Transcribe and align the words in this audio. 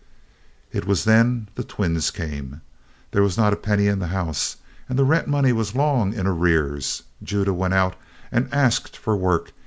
It 0.71 0.87
was 0.87 1.03
then 1.03 1.47
the 1.53 1.63
twins 1.63 2.09
came. 2.09 2.61
There 3.11 3.21
was 3.21 3.37
not 3.37 3.53
a 3.53 3.55
penny 3.55 3.85
in 3.85 3.99
the 3.99 4.07
house, 4.07 4.55
and 4.89 4.97
the 4.97 5.03
rent 5.05 5.27
money 5.27 5.51
was 5.51 5.75
long 5.75 6.11
in 6.11 6.25
arrears. 6.25 7.03
Judah 7.21 7.53
went 7.53 7.75
out 7.75 7.95
and 8.31 8.51
asked 8.51 8.97
for 8.97 9.15
work. 9.15 9.51